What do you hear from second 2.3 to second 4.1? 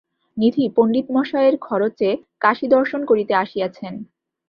কাশী দর্শন করিতে আসিয়াছেন।